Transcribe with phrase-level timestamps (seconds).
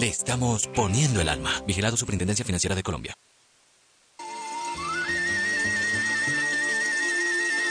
[0.00, 1.62] Le estamos poniendo el alma.
[1.66, 3.12] Vigilado Superintendencia Financiera de Colombia.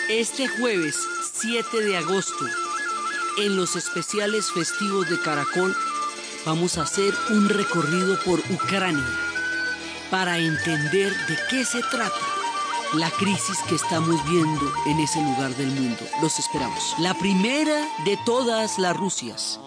[0.07, 0.95] Este jueves
[1.33, 2.45] 7 de agosto,
[3.39, 5.75] en los especiales festivos de Caracol,
[6.45, 9.09] vamos a hacer un recorrido por Ucrania
[10.11, 12.13] para entender de qué se trata
[12.93, 16.05] la crisis que estamos viendo en ese lugar del mundo.
[16.21, 16.93] Los esperamos.
[16.99, 19.59] La primera de todas las Rusias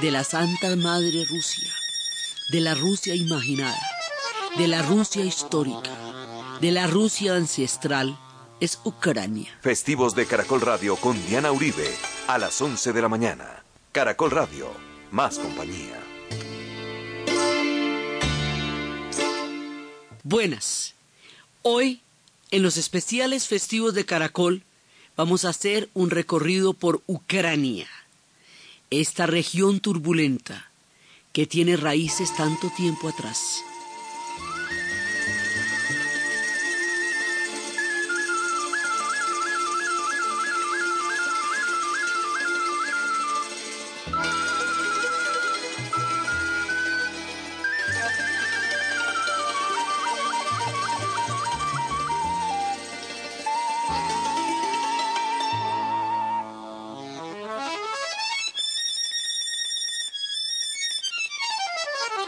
[0.00, 1.72] de la Santa Madre Rusia,
[2.48, 3.80] de la Rusia imaginada,
[4.56, 5.90] de la Rusia histórica,
[6.60, 8.18] de la Rusia ancestral,
[8.60, 9.56] es Ucrania.
[9.60, 11.88] Festivos de Caracol Radio con Diana Uribe
[12.28, 13.64] a las 11 de la mañana.
[13.92, 14.70] Caracol Radio,
[15.10, 16.00] más compañía.
[20.22, 20.94] Buenas.
[21.62, 22.00] Hoy,
[22.50, 24.62] en los especiales festivos de Caracol,
[25.16, 27.88] vamos a hacer un recorrido por Ucrania
[28.90, 30.70] esta región turbulenta
[31.36, 33.62] que tiene raíces tanto tiempo atrás.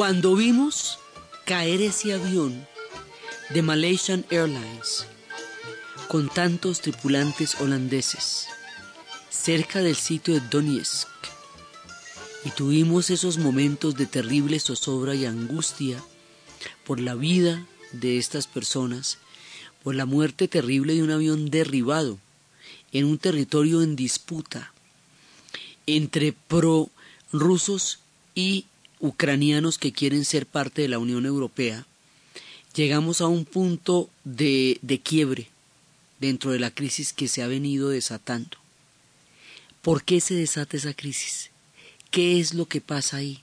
[0.00, 0.98] Cuando vimos
[1.44, 2.66] caer ese avión
[3.50, 5.04] de Malaysian Airlines
[6.08, 8.46] con tantos tripulantes holandeses
[9.28, 11.06] cerca del sitio de Donetsk
[12.46, 16.02] y tuvimos esos momentos de terrible zozobra y angustia
[16.86, 19.18] por la vida de estas personas,
[19.82, 22.16] por la muerte terrible de un avión derribado
[22.92, 24.72] en un territorio en disputa
[25.86, 26.88] entre pro
[27.32, 27.98] rusos
[28.34, 28.64] y
[29.00, 31.86] ucranianos que quieren ser parte de la Unión Europea,
[32.74, 35.48] llegamos a un punto de, de quiebre
[36.20, 38.58] dentro de la crisis que se ha venido desatando.
[39.82, 41.50] ¿Por qué se desata esa crisis?
[42.10, 43.40] ¿Qué es lo que pasa ahí?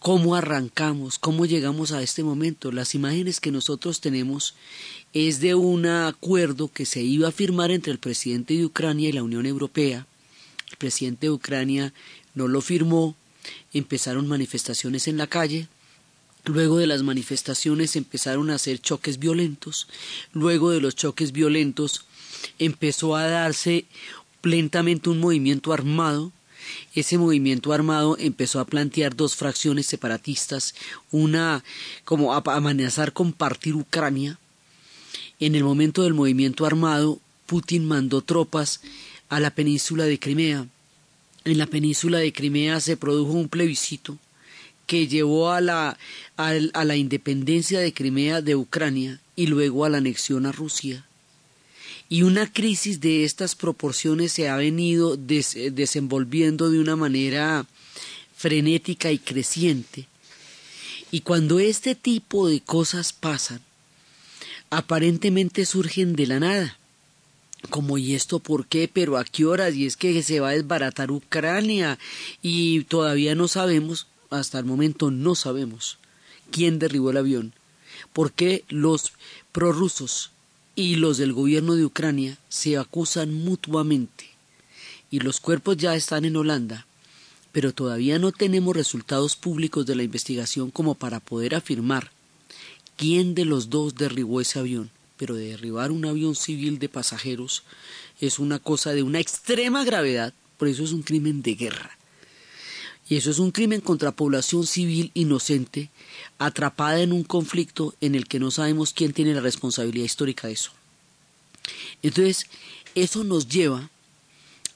[0.00, 1.18] ¿Cómo arrancamos?
[1.18, 2.72] ¿Cómo llegamos a este momento?
[2.72, 4.54] Las imágenes que nosotros tenemos
[5.12, 9.12] es de un acuerdo que se iba a firmar entre el presidente de Ucrania y
[9.12, 10.06] la Unión Europea.
[10.70, 11.92] El presidente de Ucrania
[12.34, 13.16] no lo firmó,
[13.72, 15.68] empezaron manifestaciones en la calle,
[16.44, 19.86] Luego de las manifestaciones empezaron a hacer choques violentos.
[20.32, 22.06] Luego de los choques violentos
[22.58, 23.84] empezó a darse
[24.42, 26.32] lentamente un movimiento armado.
[26.94, 30.74] Ese movimiento armado empezó a plantear dos fracciones separatistas,
[31.10, 31.64] una
[32.04, 34.38] como a amenazar con partir Ucrania.
[35.40, 38.80] En el momento del movimiento armado, Putin mandó tropas
[39.28, 40.66] a la península de Crimea
[41.44, 44.18] en la península de Crimea se produjo un plebiscito
[44.86, 45.98] que llevó a la,
[46.36, 51.04] a, la independencia de Crimea de Ucrania y luego a la anexión a Rusia.
[52.08, 57.66] Y una crisis de estas proporciones se ha venido desenvolviendo de una manera
[58.34, 60.06] frenética y creciente.
[61.10, 63.60] Y cuando este tipo de cosas pasan,
[64.70, 66.77] aparentemente surgen de la nada
[67.70, 70.52] como y esto por qué, pero a qué horas, y es que se va a
[70.52, 71.98] desbaratar Ucrania
[72.42, 75.98] y todavía no sabemos, hasta el momento no sabemos
[76.50, 77.52] quién derribó el avión,
[78.12, 79.12] por qué los
[79.52, 80.30] prorrusos
[80.74, 84.30] y los del gobierno de Ucrania se acusan mutuamente
[85.10, 86.86] y los cuerpos ya están en Holanda,
[87.52, 92.12] pero todavía no tenemos resultados públicos de la investigación como para poder afirmar
[92.96, 97.64] quién de los dos derribó ese avión pero derribar un avión civil de pasajeros
[98.20, 101.98] es una cosa de una extrema gravedad, por eso es un crimen de guerra.
[103.08, 105.90] Y eso es un crimen contra población civil inocente,
[106.38, 110.54] atrapada en un conflicto en el que no sabemos quién tiene la responsabilidad histórica de
[110.54, 110.72] eso.
[112.02, 112.46] Entonces,
[112.94, 113.90] eso nos lleva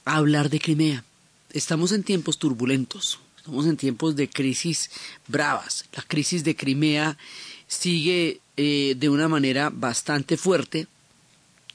[0.05, 1.03] a hablar de Crimea.
[1.51, 4.89] Estamos en tiempos turbulentos, estamos en tiempos de crisis
[5.27, 5.85] bravas.
[5.95, 7.17] La crisis de Crimea
[7.67, 10.87] sigue eh, de una manera bastante fuerte,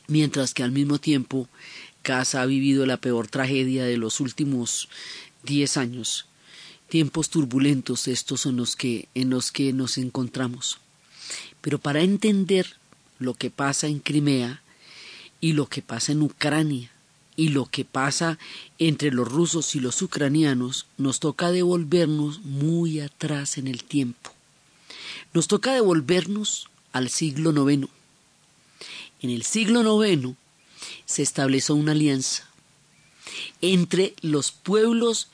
[0.07, 1.49] mientras que al mismo tiempo
[2.05, 4.89] Gaza ha vivido la peor tragedia de los últimos
[5.43, 6.27] diez años.
[6.89, 10.79] Tiempos turbulentos estos son los que, en los que nos encontramos.
[11.61, 12.77] Pero para entender
[13.19, 14.63] lo que pasa en Crimea
[15.41, 16.91] y lo que pasa en Ucrania
[17.37, 18.39] y lo que pasa
[18.79, 24.38] entre los rusos y los ucranianos, nos toca devolvernos muy atrás en el tiempo.
[25.35, 27.89] Nos toca devolvernos al siglo IX.
[29.21, 30.35] En el siglo IX
[31.05, 32.49] se estableció una alianza
[33.61, 35.29] entre los pueblos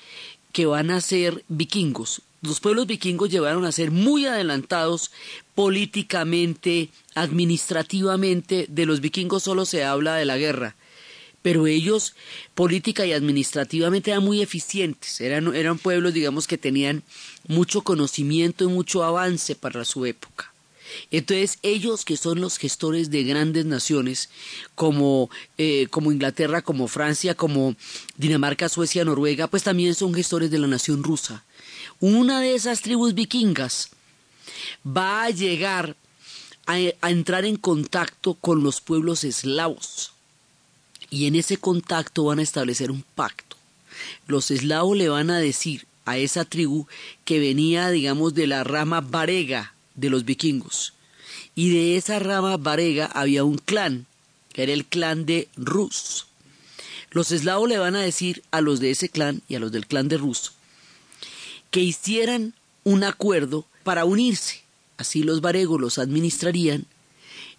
[0.53, 2.23] que van a ser vikingos.
[2.43, 5.11] Los pueblos vikingos llevaron a ser muy adelantados
[5.55, 8.67] políticamente, administrativamente.
[8.69, 10.77] De los vikingos solo se habla de la guerra,
[11.45, 12.15] pero ellos
[12.55, 15.21] política y administrativamente eran muy eficientes.
[15.21, 17.03] Eran, eran pueblos, digamos, que tenían
[17.47, 20.55] mucho conocimiento y mucho avance para su época.
[21.11, 24.31] Entonces ellos que son los gestores de grandes naciones
[24.75, 27.77] como, eh, como Inglaterra, como Francia, como
[28.17, 31.45] Dinamarca, Suecia, Noruega, pues también son gestores de la nación rusa.
[32.01, 33.91] Una de esas tribus vikingas
[34.87, 35.95] va a llegar
[36.65, 40.14] a, a entrar en contacto con los pueblos eslavos
[41.15, 43.57] y en ese contacto van a establecer un pacto.
[44.27, 46.87] Los eslavos le van a decir a esa tribu
[47.25, 50.93] que venía, digamos, de la rama varega de los vikingos.
[51.55, 54.07] Y de esa rama varega había un clan,
[54.53, 56.27] que era el clan de Rus.
[57.13, 59.87] Los eslavos le van a decir a los de ese clan y a los del
[59.87, 60.53] clan de Rus
[61.75, 64.63] que hicieran un acuerdo para unirse.
[64.97, 66.87] Así los varegos los administrarían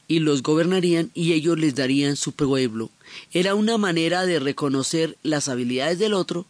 [0.07, 2.89] y los gobernarían y ellos les darían su pueblo.
[3.31, 6.45] Era una manera de reconocer las habilidades del otro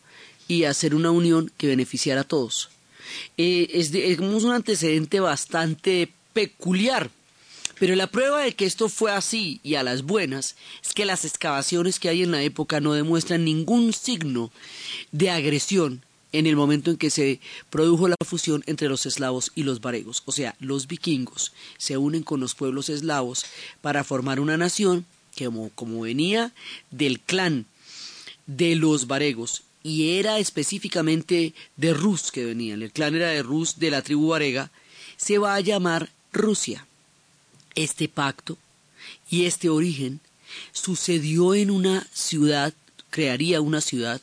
[0.48, 2.70] y hacer una unión que beneficiara a todos.
[3.38, 7.10] Eh, es, un antecedente bastante peculiar.
[7.78, 11.26] Pero la prueba de que esto fue así y a las buenas es que las
[11.26, 14.50] excavaciones que hay en la época no demuestran ningún signo
[15.12, 16.02] de agresión
[16.40, 17.40] en el momento en que se
[17.70, 20.22] produjo la fusión entre los eslavos y los varegos.
[20.26, 23.46] O sea, los vikingos se unen con los pueblos eslavos
[23.82, 25.06] para formar una nación
[25.36, 26.54] que como, como venía
[26.92, 27.66] del clan
[28.48, 33.78] de los varegos y era específicamente de Rus que venían, el clan era de Rus
[33.78, 34.72] de la tribu varega,
[35.16, 36.88] se va a llamar Rusia.
[37.76, 38.58] Este pacto
[39.30, 40.22] y este origen
[40.72, 42.74] sucedió en una ciudad,
[43.10, 44.22] crearía una ciudad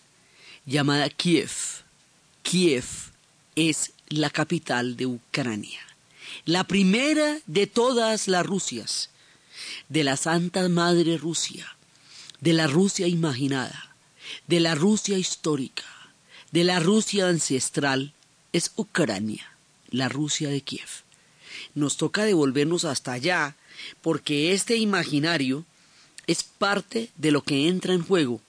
[0.67, 1.82] llamada Kiev.
[2.53, 2.85] Kiev
[3.57, 5.81] es la capital de Ucrania,
[6.45, 9.09] la primera de todas las Rusias,
[9.89, 11.67] de la Santa Madre Rusia,
[12.43, 13.97] de la Rusia imaginada
[14.49, 15.85] de la Rusia histórica,
[16.51, 18.13] de la Rusia ancestral,
[18.53, 19.57] es Ucrania,
[19.89, 20.91] la Rusia de Kiev.
[21.75, 23.57] Nos toca devolvernos hasta allá,
[24.03, 25.65] porque este imaginario
[26.27, 28.43] es parte de lo que entra en juego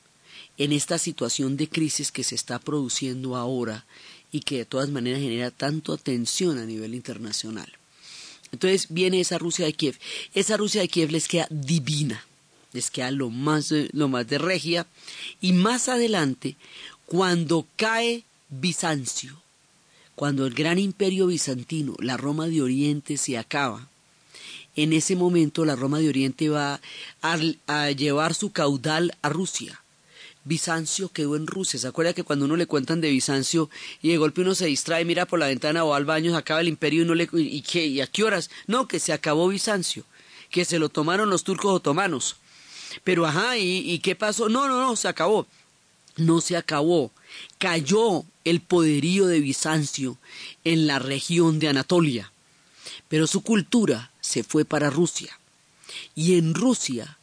[0.57, 3.85] en esta situación de crisis que se está produciendo ahora
[4.31, 7.71] y que de todas maneras genera tanto atención a nivel internacional.
[8.51, 9.97] Entonces viene esa Rusia de Kiev.
[10.33, 12.23] Esa Rusia de Kiev les queda divina
[12.73, 14.85] les queda lo más, lo más de regia.
[15.39, 16.57] Y más adelante,
[17.05, 19.41] cuando cae Bizancio,
[20.15, 23.87] cuando el gran imperio bizantino, la Roma de Oriente, se acaba,
[24.75, 26.81] en ese momento la Roma de Oriente va
[27.21, 29.82] a, a, llevar su caudal a Rusia.
[30.45, 31.79] Bizancio quedó en Rusia.
[31.79, 33.69] ¿Se acuerda que cuando uno le cuentan de Bizancio
[34.01, 36.61] y de golpe uno se distrae, mira por la ventana o al baño, se acaba
[36.61, 37.63] el imperio y no le ¿y?
[37.79, 38.49] ¿Y a qué horas?
[38.67, 40.05] No, que se acabó Bizancio,
[40.49, 42.37] que se lo tomaron los turcos otomanos.
[43.03, 44.49] Pero ajá, ¿y, qué pasó?
[44.49, 45.47] No, no, no, se acabó.
[46.17, 47.11] No se acabó.
[47.57, 50.17] Cayó el poderío de Bizancio
[50.63, 52.31] en la región de Anatolia.
[53.07, 55.39] Pero su cultura se fue para Rusia.
[56.15, 57.17] Y en Rusia,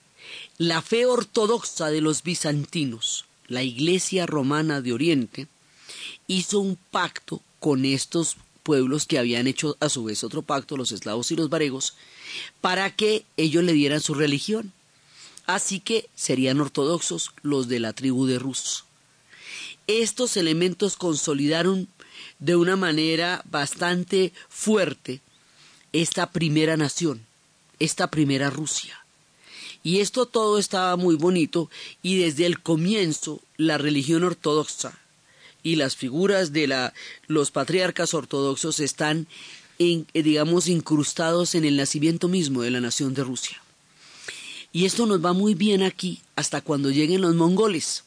[0.61, 5.49] la fe ortodoxa de los bizantinos, la Iglesia romana de Oriente,
[6.27, 10.93] hizo un pacto con estos pueblos que habían hecho a su vez otro pacto, los
[10.93, 11.95] eslavos y los varegos,
[12.61, 14.71] para que ellos le dieran su religión.
[15.47, 18.85] Así que serían ortodoxos los de la tribu de Rus.
[19.87, 21.89] Estos elementos consolidaron
[22.39, 25.23] de una manera bastante fuerte
[25.95, 27.25] esta primera nación,
[27.79, 29.00] esta primera Rusia.
[29.83, 31.71] Y esto todo estaba muy bonito
[32.03, 34.99] y desde el comienzo la religión ortodoxa
[35.63, 36.95] y las figuras de la,
[37.27, 39.27] los patriarcas ortodoxos están,
[39.79, 43.63] en, digamos, incrustados en el nacimiento mismo de la nación de Rusia.
[44.73, 48.05] Y esto nos va muy bien aquí hasta cuando lleguen los mongoles.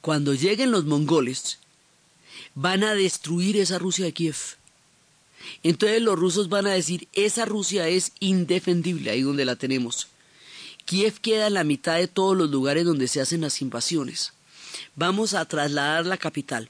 [0.00, 1.58] Cuando lleguen los mongoles,
[2.54, 4.36] van a destruir esa Rusia de Kiev.
[5.62, 10.08] Entonces los rusos van a decir, esa Rusia es indefendible, ahí donde la tenemos.
[10.84, 14.32] Kiev queda en la mitad de todos los lugares donde se hacen las invasiones.
[14.96, 16.68] Vamos a trasladar la capital.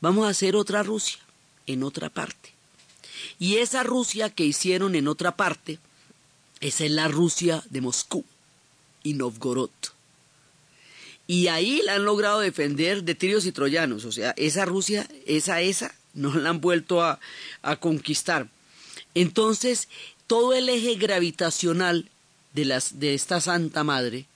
[0.00, 1.18] Vamos a hacer otra Rusia
[1.66, 2.52] en otra parte.
[3.38, 5.78] Y esa Rusia que hicieron en otra parte,
[6.60, 8.24] esa es la Rusia de Moscú
[9.02, 9.70] y Novgorod.
[11.26, 14.04] Y ahí la han logrado defender de tirios y troyanos.
[14.04, 17.18] O sea, esa Rusia, esa, esa, no la han vuelto a,
[17.62, 18.48] a conquistar.
[19.14, 19.88] Entonces,
[20.26, 22.10] todo el eje gravitacional
[22.54, 24.26] de, las, de esta Santa Madre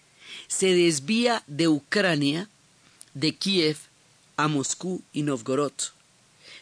[0.46, 2.48] se desvía de Ucrania,
[3.14, 3.78] de Kiev,
[4.36, 5.72] a Moscú y Novgorod.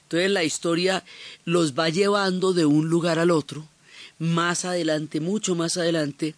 [0.05, 1.05] Entonces la historia
[1.45, 3.69] los va llevando de un lugar al otro.
[4.19, 6.35] Más adelante, mucho más adelante,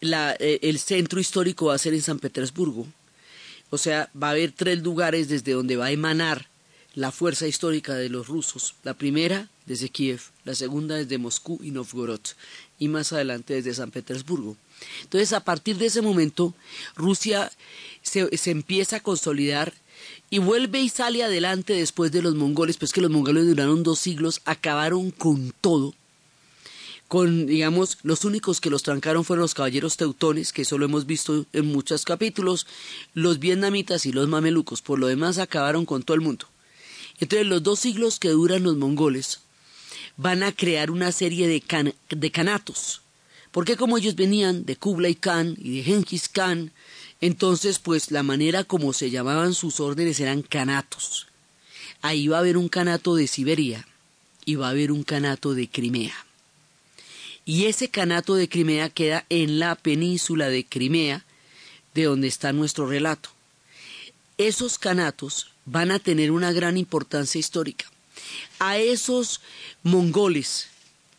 [0.00, 2.86] la, eh, el centro histórico va a ser en San Petersburgo.
[3.70, 6.48] O sea, va a haber tres lugares desde donde va a emanar
[6.94, 8.74] la fuerza histórica de los rusos.
[8.82, 12.20] La primera desde Kiev, la segunda desde Moscú y Novgorod,
[12.80, 14.56] y más adelante desde San Petersburgo.
[15.02, 16.54] Entonces, a partir de ese momento,
[16.96, 17.52] Rusia
[18.02, 19.72] se, se empieza a consolidar
[20.30, 23.98] y vuelve y sale adelante después de los mongoles, pues que los mongoles duraron dos
[23.98, 25.94] siglos, acabaron con todo.
[27.06, 31.06] Con, digamos, los únicos que los trancaron fueron los caballeros teutones, que eso lo hemos
[31.06, 32.66] visto en muchos capítulos,
[33.14, 36.46] los vietnamitas y los mamelucos, por lo demás acabaron con todo el mundo.
[37.18, 39.40] Entonces, los dos siglos que duran los mongoles
[40.16, 43.02] van a crear una serie de, de canatos,
[43.50, 46.72] porque como ellos venían de Kublai Khan y de Genghis Khan,
[47.20, 51.26] entonces, pues la manera como se llamaban sus órdenes eran canatos.
[52.00, 53.86] Ahí va a haber un canato de Siberia
[54.46, 56.14] y va a haber un canato de Crimea.
[57.44, 61.24] Y ese canato de Crimea queda en la península de Crimea,
[61.94, 63.30] de donde está nuestro relato.
[64.38, 67.89] Esos canatos van a tener una gran importancia histórica.
[68.58, 69.40] A esos
[69.82, 70.68] mongoles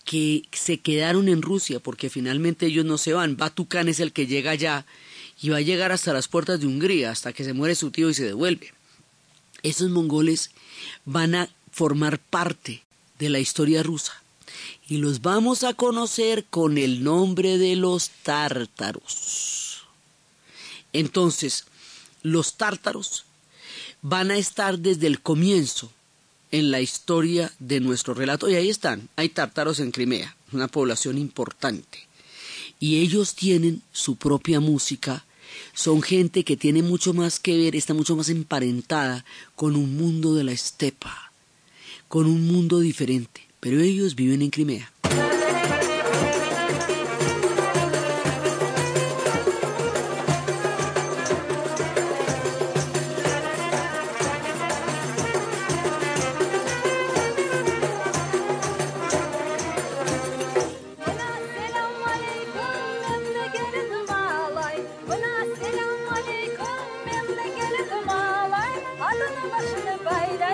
[0.05, 4.27] que se quedaron en Rusia, porque finalmente ellos no se van, Batucán es el que
[4.27, 4.85] llega allá
[5.41, 8.09] y va a llegar hasta las puertas de Hungría, hasta que se muere su tío
[8.09, 8.73] y se devuelve.
[9.63, 10.51] Esos mongoles
[11.05, 12.83] van a formar parte
[13.19, 14.21] de la historia rusa
[14.87, 19.83] y los vamos a conocer con el nombre de los tártaros.
[20.93, 21.65] Entonces,
[22.23, 23.25] los tártaros
[24.01, 25.91] van a estar desde el comienzo
[26.51, 28.49] en la historia de nuestro relato.
[28.49, 32.07] Y ahí están, hay tártaros en Crimea, una población importante.
[32.79, 35.25] Y ellos tienen su propia música
[35.73, 40.35] son gente que tiene mucho más que ver, está mucho más emparentada con un mundo
[40.35, 41.31] de la estepa,
[42.07, 44.91] con un mundo diferente, pero ellos viven en Crimea.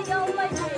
[0.06, 0.77] Almighty.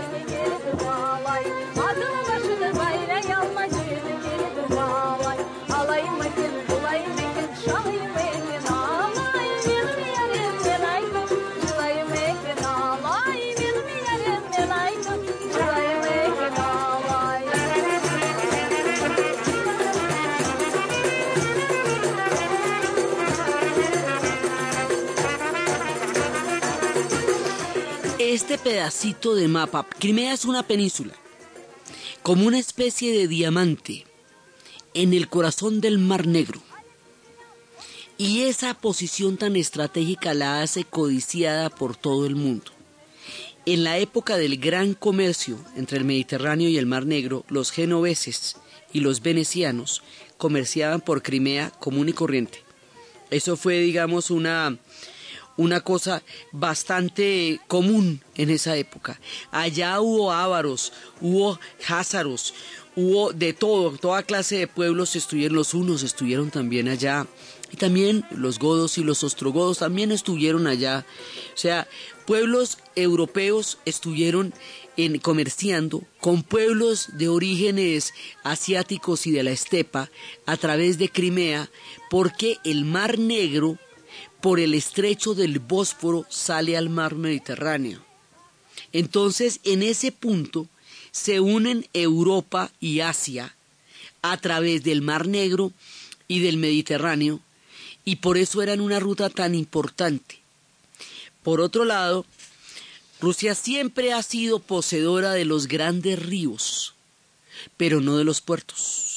[28.51, 31.13] Este pedacito de mapa, Crimea es una península,
[32.23, 34.07] como una especie de diamante
[34.95, 36.59] en el corazón del Mar Negro.
[38.17, 42.71] Y esa posición tan estratégica la hace codiciada por todo el mundo.
[43.67, 48.57] En la época del gran comercio entre el Mediterráneo y el Mar Negro, los genoveses
[48.91, 50.01] y los venecianos
[50.39, 52.63] comerciaban por Crimea común y corriente.
[53.29, 54.79] Eso fue, digamos, una,
[55.59, 56.23] una cosa
[56.53, 59.19] bastante común en esa época.
[59.51, 62.53] Allá hubo ávaros, hubo házaros,
[62.95, 67.27] hubo de todo, toda clase de pueblos estuvieron, los unos estuvieron también allá,
[67.71, 71.05] y también los godos y los ostrogodos también estuvieron allá.
[71.53, 71.89] O sea,
[72.25, 74.53] pueblos europeos estuvieron
[74.95, 78.13] en comerciando con pueblos de orígenes
[78.43, 80.09] asiáticos y de la estepa
[80.45, 81.69] a través de Crimea,
[82.09, 83.77] porque el Mar Negro,
[84.41, 88.01] por el estrecho del Bósforo, sale al Mar Mediterráneo.
[88.93, 90.67] Entonces, en ese punto
[91.11, 93.55] se unen Europa y Asia
[94.21, 95.71] a través del Mar Negro
[96.27, 97.39] y del Mediterráneo,
[98.05, 100.39] y por eso eran una ruta tan importante.
[101.43, 102.25] Por otro lado,
[103.19, 106.93] Rusia siempre ha sido poseedora de los grandes ríos,
[107.77, 109.08] pero no de los puertos.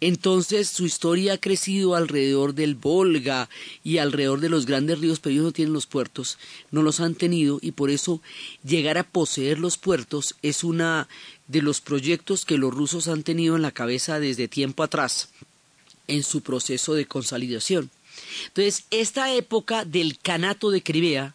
[0.00, 3.48] Entonces su historia ha crecido alrededor del Volga
[3.82, 6.38] y alrededor de los grandes ríos, pero ellos no tienen los puertos,
[6.70, 8.22] no los han tenido y por eso
[8.62, 11.08] llegar a poseer los puertos es uno
[11.48, 15.30] de los proyectos que los rusos han tenido en la cabeza desde tiempo atrás
[16.06, 17.90] en su proceso de consolidación.
[18.46, 21.34] Entonces, esta época del Canato de Crimea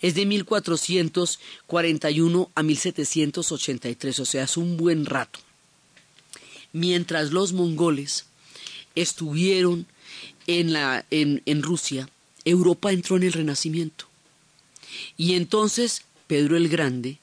[0.00, 5.40] es de 1441 a 1783, o sea, es un buen rato.
[6.72, 8.26] Mientras los mongoles
[8.94, 9.86] estuvieron
[10.46, 12.08] en, la, en, en Rusia,
[12.44, 14.06] Europa entró en el Renacimiento.
[15.16, 17.18] Y entonces Pedro el Grande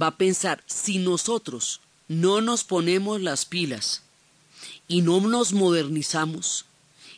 [0.00, 4.02] va a pensar, si nosotros no nos ponemos las pilas
[4.88, 6.64] y no nos modernizamos,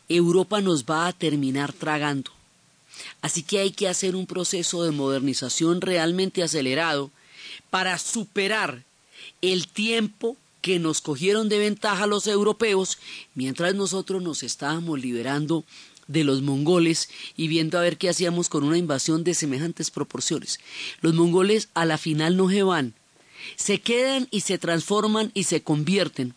[0.09, 2.31] Europa nos va a terminar tragando.
[3.21, 7.11] Así que hay que hacer un proceso de modernización realmente acelerado
[7.71, 8.85] para superar
[9.41, 12.97] el tiempo que nos cogieron de ventaja los europeos
[13.35, 15.67] mientras nosotros nos estábamos liberando
[16.07, 20.61] de los mongoles y viendo a ver qué hacíamos con una invasión de semejantes proporciones.
[21.03, 22.95] Los mongoles a la final no se van,
[23.57, 26.35] se quedan y se transforman y se convierten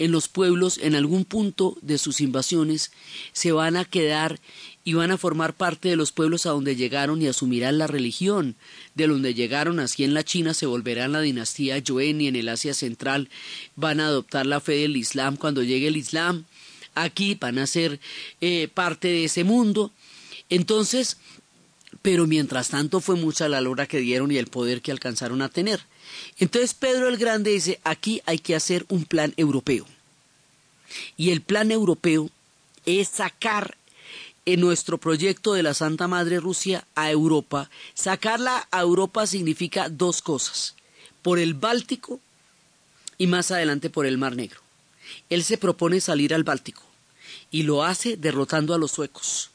[0.00, 2.90] en los pueblos, en algún punto de sus invasiones,
[3.34, 4.40] se van a quedar
[4.82, 8.56] y van a formar parte de los pueblos a donde llegaron y asumirán la religión.
[8.94, 12.48] De donde llegaron, así en la China se volverán la dinastía Yuan y en el
[12.48, 13.28] Asia Central
[13.76, 16.46] van a adoptar la fe del Islam cuando llegue el Islam.
[16.94, 18.00] Aquí van a ser
[18.40, 19.92] eh, parte de ese mundo.
[20.48, 21.18] Entonces,
[22.00, 25.50] pero mientras tanto fue mucha la lora que dieron y el poder que alcanzaron a
[25.50, 25.80] tener.
[26.38, 29.86] Entonces Pedro el Grande dice, aquí hay que hacer un plan europeo.
[31.16, 32.30] Y el plan europeo
[32.86, 33.76] es sacar
[34.46, 37.70] en nuestro proyecto de la Santa Madre Rusia a Europa.
[37.94, 40.74] Sacarla a Europa significa dos cosas,
[41.22, 42.20] por el Báltico
[43.18, 44.60] y más adelante por el Mar Negro.
[45.28, 46.82] Él se propone salir al Báltico
[47.50, 49.50] y lo hace derrotando a los suecos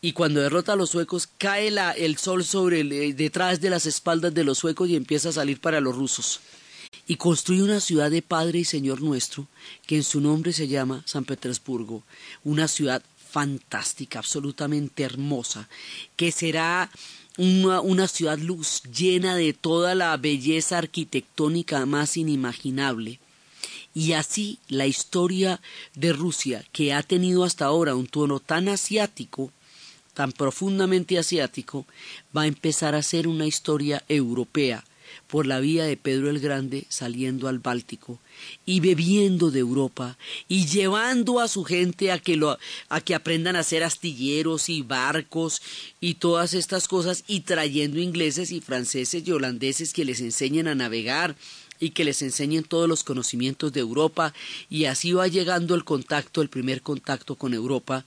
[0.00, 4.34] y cuando derrota a los suecos cae el sol sobre eh, detrás de las espaldas
[4.34, 6.40] de los suecos y empieza a salir para los rusos.
[7.06, 9.46] Y construye una ciudad de Padre y Señor nuestro,
[9.86, 12.02] que en su nombre se llama San Petersburgo,
[12.44, 15.68] una ciudad fantástica, absolutamente hermosa,
[16.16, 16.90] que será
[17.36, 23.20] una, una, ciudad luz llena de toda la belleza arquitectónica más inimaginable.
[23.94, 25.60] Y así la historia
[25.94, 29.52] de Rusia, que ha tenido hasta ahora un tono tan asiático,
[30.16, 31.84] tan profundamente asiático,
[32.34, 34.82] va a empezar a ser una historia europea
[35.26, 38.18] por la vía de Pedro el Grande saliendo al Báltico
[38.64, 40.16] y bebiendo de Europa
[40.48, 44.80] y llevando a su gente a que lo a que aprendan a hacer astilleros y
[44.80, 45.60] barcos
[46.00, 50.74] y todas estas cosas y trayendo ingleses y franceses y holandeses que les enseñen a
[50.74, 51.36] navegar
[51.78, 54.32] y que les enseñen todos los conocimientos de Europa.
[54.70, 58.04] Y así va llegando el contacto, el primer contacto con Europa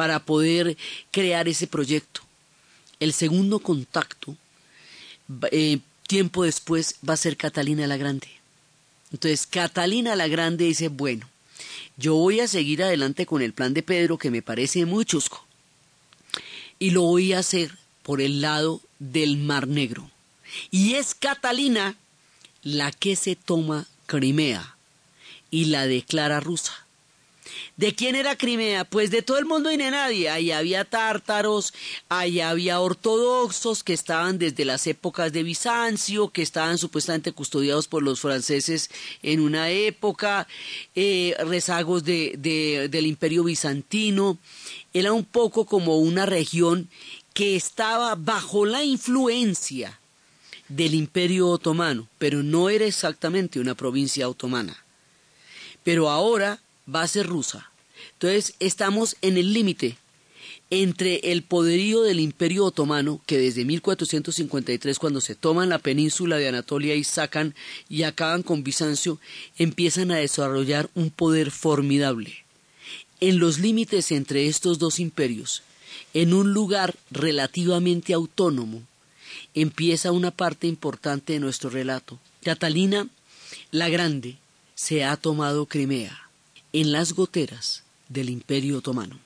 [0.00, 0.78] para poder
[1.10, 2.22] crear ese proyecto.
[3.00, 4.34] El segundo contacto,
[5.50, 8.28] eh, tiempo después, va a ser Catalina la Grande.
[9.12, 11.28] Entonces, Catalina la Grande dice, bueno,
[11.98, 15.44] yo voy a seguir adelante con el plan de Pedro que me parece muy chusco.
[16.78, 20.10] Y lo voy a hacer por el lado del Mar Negro.
[20.70, 21.94] Y es Catalina
[22.62, 24.76] la que se toma Crimea
[25.50, 26.86] y la declara rusa.
[27.76, 28.84] ¿De quién era Crimea?
[28.84, 30.28] Pues de todo el mundo y de nadie.
[30.28, 31.72] Ahí había tártaros,
[32.08, 38.02] ahí había ortodoxos que estaban desde las épocas de Bizancio, que estaban supuestamente custodiados por
[38.02, 38.90] los franceses
[39.22, 40.46] en una época,
[40.94, 44.38] eh, rezagos de, del imperio bizantino.
[44.92, 46.88] Era un poco como una región
[47.32, 49.98] que estaba bajo la influencia
[50.68, 54.84] del imperio otomano, pero no era exactamente una provincia otomana.
[55.82, 56.60] Pero ahora
[56.94, 57.70] va a ser rusa.
[58.14, 59.96] Entonces estamos en el límite
[60.70, 66.48] entre el poderío del imperio otomano, que desde 1453, cuando se toman la península de
[66.48, 67.54] Anatolia y sacan
[67.88, 69.18] y acaban con Bizancio,
[69.58, 72.44] empiezan a desarrollar un poder formidable.
[73.18, 75.62] En los límites entre estos dos imperios,
[76.14, 78.82] en un lugar relativamente autónomo,
[79.54, 82.18] empieza una parte importante de nuestro relato.
[82.44, 83.08] Catalina
[83.72, 84.36] la Grande
[84.76, 86.29] se ha tomado Crimea
[86.72, 89.18] en las goteras del Imperio Otomano.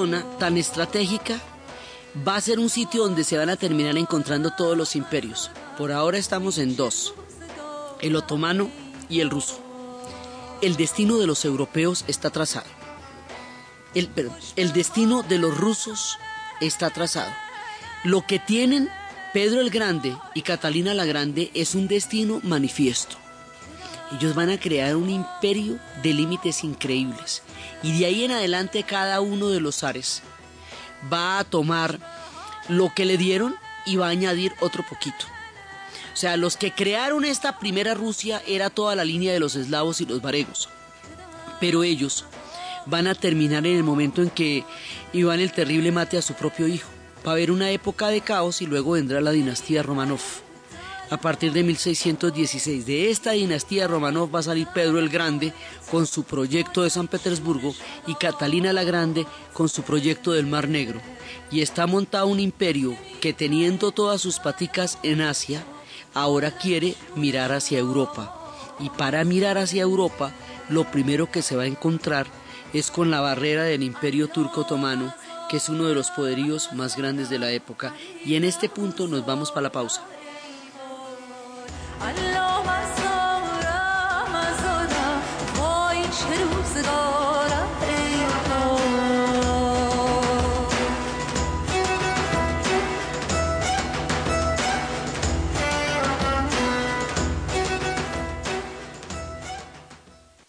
[0.00, 1.38] Zona tan estratégica
[2.26, 5.50] va a ser un sitio donde se van a terminar encontrando todos los imperios.
[5.76, 7.12] Por ahora estamos en dos,
[8.00, 8.70] el otomano
[9.10, 9.60] y el ruso.
[10.62, 12.70] El destino de los europeos está trazado.
[13.94, 14.08] El,
[14.56, 16.16] el destino de los rusos
[16.62, 17.32] está trazado.
[18.02, 18.88] Lo que tienen
[19.34, 23.16] Pedro el Grande y Catalina la Grande es un destino manifiesto.
[24.16, 27.42] Ellos van a crear un imperio de límites increíbles.
[27.82, 30.22] Y de ahí en adelante cada uno de los zares
[31.12, 31.98] va a tomar
[32.68, 35.26] lo que le dieron y va a añadir otro poquito.
[36.12, 40.00] O sea, los que crearon esta primera Rusia era toda la línea de los eslavos
[40.00, 40.68] y los varegos.
[41.60, 42.26] Pero ellos
[42.86, 44.64] van a terminar en el momento en que
[45.12, 46.88] Iván el Terrible mate a su propio hijo.
[47.26, 50.20] Va a haber una época de caos y luego vendrá la dinastía Romanov
[51.10, 52.86] a partir de 1616.
[52.86, 55.52] De esta dinastía Romanov va a salir Pedro el Grande
[55.90, 57.74] con su proyecto de San Petersburgo
[58.06, 61.00] y Catalina la Grande con su proyecto del Mar Negro.
[61.50, 65.64] Y está montado un imperio que teniendo todas sus paticas en Asia,
[66.14, 68.36] ahora quiere mirar hacia Europa.
[68.78, 70.32] Y para mirar hacia Europa,
[70.68, 72.26] lo primero que se va a encontrar
[72.72, 75.12] es con la barrera del imperio turco otomano,
[75.50, 77.92] que es uno de los poderíos más grandes de la época.
[78.24, 80.04] Y en este punto nos vamos para la pausa.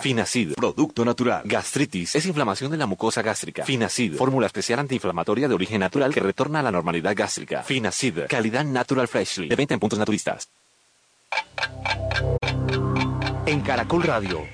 [0.02, 1.44] Finacid, producto natural.
[1.46, 3.64] Gastritis es inflamación de la mucosa gástrica.
[3.64, 7.62] Finacid, fórmula especial antiinflamatoria de origen natural que retorna a la normalidad gástrica.
[7.62, 9.48] Finacid, calidad natural freshly.
[9.48, 10.50] De venta en puntos naturistas.
[13.46, 14.48] En Caracol Radio.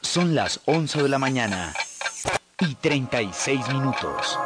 [0.00, 1.74] Son las 11 de la mañana
[2.60, 4.38] y 36 minutos.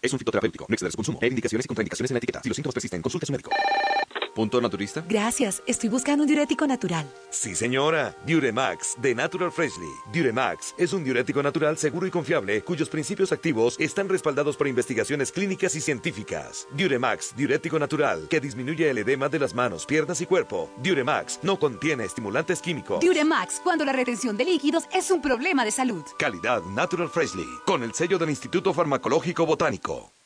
[0.00, 1.18] Es un fitoterapéutico, no su consumo.
[1.22, 2.40] Indicaciones y contraindicaciones en la.
[2.42, 3.50] Si los síntomas persisten, consulte a su médico.
[4.34, 5.04] ¿Punto naturista?
[5.06, 7.06] Gracias, estoy buscando un diurético natural.
[7.30, 8.16] Sí, señora.
[8.24, 9.90] Diuremax, de Natural Freshly.
[10.10, 15.32] Diuremax es un diurético natural seguro y confiable, cuyos principios activos están respaldados por investigaciones
[15.32, 16.66] clínicas y científicas.
[16.74, 20.70] Diuremax, diurético natural, que disminuye el edema de las manos, piernas y cuerpo.
[20.82, 23.00] Diuremax no contiene estimulantes químicos.
[23.00, 26.04] Diuremax, cuando la retención de líquidos es un problema de salud.
[26.18, 30.21] Calidad Natural Freshly, con el sello del Instituto Farmacológico Botánico.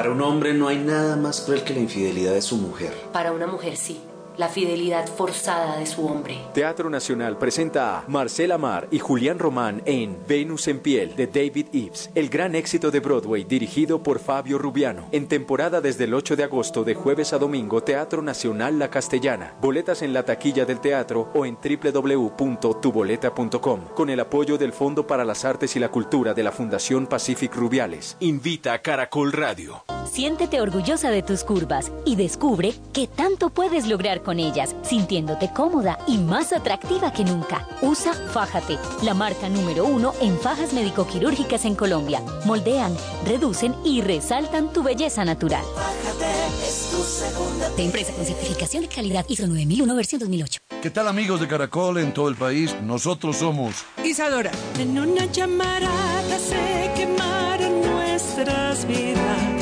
[0.00, 2.94] Para un hombre no hay nada más cruel que la infidelidad de su mujer.
[3.12, 4.00] Para una mujer sí
[4.36, 6.38] la fidelidad forzada de su hombre.
[6.54, 11.66] Teatro Nacional presenta a Marcela Mar y Julián Román en Venus en piel de David
[11.72, 15.06] Eves, el gran éxito de Broadway dirigido por Fabio Rubiano.
[15.12, 19.54] En temporada desde el 8 de agosto de jueves a domingo, Teatro Nacional La Castellana.
[19.60, 25.24] Boletas en la taquilla del teatro o en www.tuboleta.com con el apoyo del Fondo para
[25.24, 28.16] las Artes y la Cultura de la Fundación Pacific Rubiales.
[28.20, 29.84] Invita a Caracol Radio.
[30.10, 35.98] Siéntete orgullosa de tus curvas y descubre que tanto puedes lograr con ellas, sintiéndote cómoda
[36.06, 37.66] y más atractiva que nunca.
[37.82, 42.22] Usa Fájate, la marca número uno en fajas médico-quirúrgicas en Colombia.
[42.44, 42.94] Moldean,
[43.26, 45.64] reducen y resaltan tu belleza natural.
[45.74, 46.30] Fájate
[46.64, 47.70] es tu segunda.
[47.70, 50.60] De empresa con certificación de calidad ISO 9001 versión 2008.
[50.82, 52.74] ¿Qué tal amigos de Caracol en todo el país?
[52.82, 54.50] Nosotros somos Isadora.
[54.78, 59.59] En una llamarada se quemaron nuestras vidas.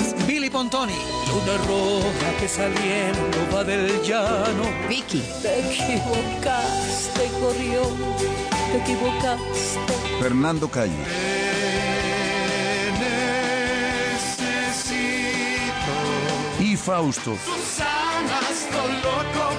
[0.49, 0.95] Billy Pontoni.
[1.29, 4.65] Luna roja que saliendo va del llano.
[4.89, 5.23] Vicky.
[5.43, 7.83] Te equivocaste, corrió.
[8.73, 9.93] Te equivocaste.
[10.21, 10.93] Fernando Calle.
[14.09, 15.03] necesito.
[16.61, 17.37] Y Fausto.
[17.45, 19.55] Susana, estoy loco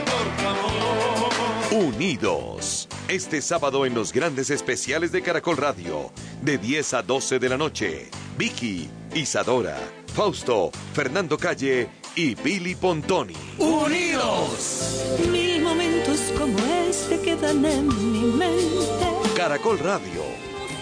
[1.70, 2.88] por Unidos.
[3.08, 7.58] Este sábado en los grandes especiales de Caracol Radio, de 10 a 12 de la
[7.58, 8.10] noche.
[8.38, 9.78] Vicky, Isadora,
[10.10, 13.36] Fausto, Fernando Calle y Billy Pontoni.
[13.58, 15.18] ¡Unidos!
[15.32, 16.58] Mil momentos como
[16.90, 19.08] este quedan en mi mente.
[19.36, 20.24] Caracol Radio,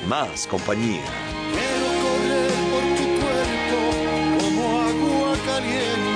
[0.08, 1.04] más compañía.
[1.54, 3.80] Quiero correr por tu cuerpo
[4.40, 6.07] como agua caliente.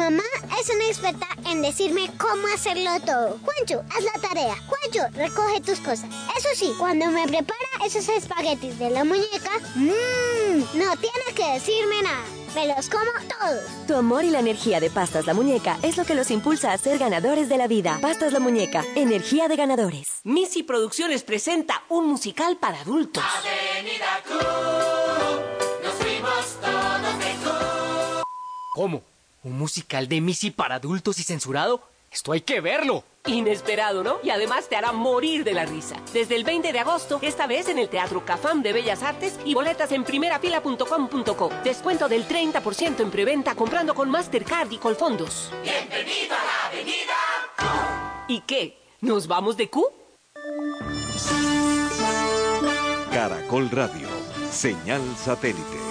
[0.00, 0.22] Mamá
[0.58, 3.38] es una experta en decirme cómo hacerlo todo.
[3.44, 4.56] Juancho, haz la tarea.
[4.66, 6.06] Juancho, recoge tus cosas.
[6.38, 12.02] Eso sí, cuando me prepara esos espaguetis de la muñeca, mmm, no tiene que decirme
[12.02, 12.24] nada.
[12.54, 13.62] Me los como todos.
[13.86, 16.78] Tu amor y la energía de Pastas La Muñeca es lo que los impulsa a
[16.78, 17.98] ser ganadores de la vida.
[18.00, 20.20] Pastas La Muñeca, energía de ganadores.
[20.24, 23.22] Missy Producciones presenta un musical para adultos.
[23.22, 24.22] Avenida
[25.84, 27.30] nos fuimos todos de.
[28.72, 29.09] ¿Cómo?
[29.42, 31.82] ¿Un musical de Missy para adultos y censurado?
[32.12, 33.04] Esto hay que verlo.
[33.26, 34.18] Inesperado, ¿no?
[34.22, 35.96] Y además te hará morir de la risa.
[36.12, 39.54] Desde el 20 de agosto, esta vez en el Teatro Cafam de Bellas Artes y
[39.54, 41.50] boletas en primerafila.com.co.
[41.64, 45.50] Descuento del 30% en preventa comprando con Mastercard y Colfondos.
[45.62, 48.78] Bienvenido a la Avenida ¿Y qué?
[49.00, 49.86] ¿Nos vamos de Q?
[53.12, 54.08] Caracol Radio,
[54.50, 55.89] señal satélite.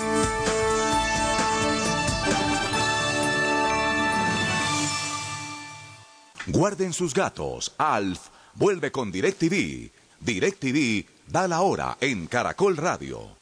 [6.51, 7.73] Guarden sus gatos.
[7.77, 9.91] Alf vuelve con DirecTV.
[10.19, 13.37] DirecTV da la hora en Caracol Radio.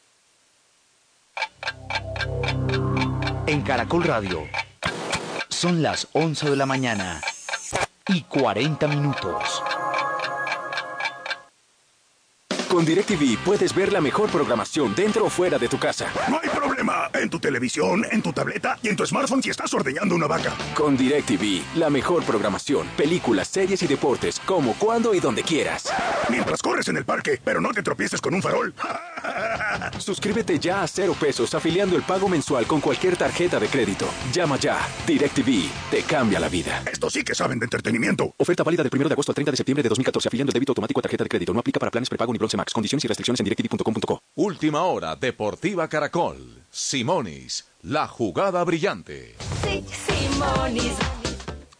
[3.45, 4.43] En Caracol Radio
[5.47, 7.21] son las 11 de la mañana
[8.09, 9.63] y 40 minutos.
[12.69, 16.07] Con DirecTV puedes ver la mejor programación dentro o fuera de tu casa.
[16.29, 17.09] No hay problema.
[17.13, 20.53] En tu televisión, en tu tableta y en tu smartphone si estás ordeñando una vaca.
[20.75, 25.93] Con DirecTV, la mejor programación, películas, series y deportes, como, cuando y donde quieras.
[26.29, 28.73] Mientras corres en el parque, pero no te tropieces con un farol.
[29.99, 34.07] Suscríbete ya a cero pesos afiliando el pago mensual con cualquier tarjeta de crédito.
[34.31, 34.79] Llama ya.
[35.05, 36.83] DirecTV te cambia la vida.
[36.91, 38.33] Esto sí que saben de entretenimiento.
[38.37, 40.71] Oferta válida del 1 de agosto al 30 de septiembre de 2014 afiliando el débito
[40.71, 41.53] automático a tarjeta de crédito.
[41.53, 42.73] No aplica para planes prepago ni bronce max.
[42.73, 44.21] Condiciones y restricciones en directv.com.co.
[44.35, 46.63] Última hora, Deportiva Caracol.
[46.69, 49.35] Simonis, la jugada brillante.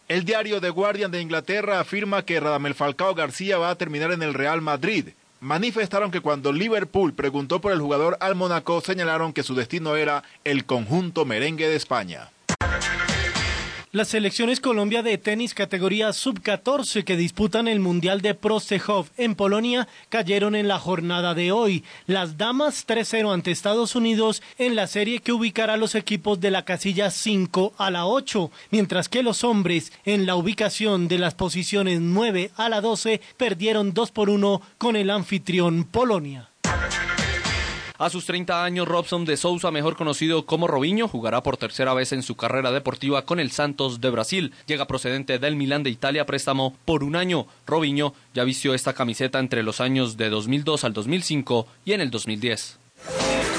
[0.08, 4.22] El diario The Guardian de Inglaterra afirma que Radamel Falcao García va a terminar en
[4.22, 5.10] el Real Madrid.
[5.40, 10.24] Manifestaron que cuando Liverpool preguntó por el jugador al Mónaco, señalaron que su destino era
[10.42, 12.30] el conjunto merengue de España.
[13.98, 19.88] Las selecciones Colombia de tenis categoría sub-14 que disputan el Mundial de Prostechov en Polonia
[20.08, 21.82] cayeron en la jornada de hoy.
[22.06, 26.52] Las damas 3-0 ante Estados Unidos en la serie que ubicará a los equipos de
[26.52, 31.34] la casilla 5 a la 8, mientras que los hombres en la ubicación de las
[31.34, 36.50] posiciones 9 a la 12 perdieron 2 por 1 con el anfitrión Polonia.
[37.98, 42.12] A sus 30 años, Robson de Souza, mejor conocido como Robinho, jugará por tercera vez
[42.12, 44.54] en su carrera deportiva con el Santos de Brasil.
[44.66, 47.48] Llega procedente del Milán de Italia, préstamo por un año.
[47.66, 52.12] Robinho ya vistió esta camiseta entre los años de 2002 al 2005 y en el
[52.12, 52.78] 2010.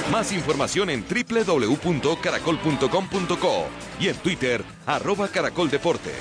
[0.10, 3.66] Más información en www.caracol.com.co
[4.00, 6.16] y en Twitter, arroba Caracol Deportes.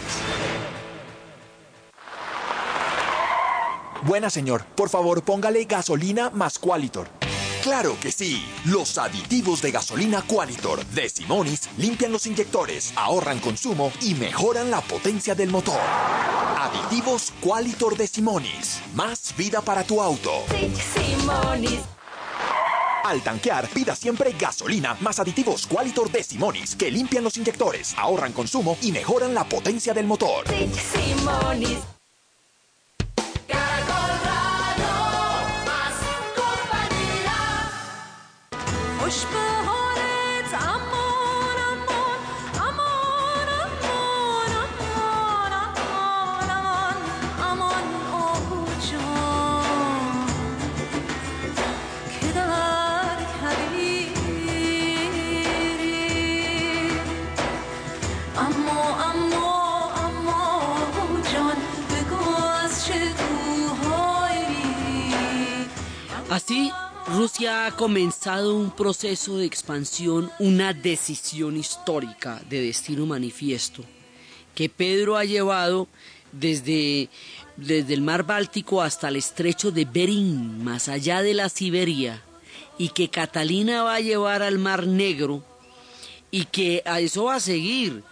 [4.03, 7.18] Buena señor, por favor póngale gasolina más Qualitor.
[7.63, 8.45] Claro que sí.
[8.65, 14.81] Los aditivos de gasolina Qualitor de Simonis limpian los inyectores, ahorran consumo y mejoran la
[14.81, 15.81] potencia del motor.
[15.81, 18.81] Aditivos Qualitor de Simonis.
[18.95, 20.45] Más vida para tu auto.
[20.95, 21.81] Simonis.
[23.05, 28.33] Al tanquear, pida siempre gasolina más aditivos Qualitor de Simonis que limpian los inyectores, ahorran
[28.33, 30.45] consumo y mejoran la potencia del motor.
[30.47, 31.98] Simonis.
[66.49, 66.73] Así,
[67.09, 73.85] Rusia ha comenzado un proceso de expansión, una decisión histórica de destino manifiesto,
[74.55, 75.89] que Pedro ha llevado
[76.33, 77.11] desde,
[77.59, 82.23] desde el mar Báltico hasta el estrecho de Bering, más allá de la Siberia,
[82.79, 85.45] y que Catalina va a llevar al Mar Negro
[86.31, 88.03] y que a eso va a seguir.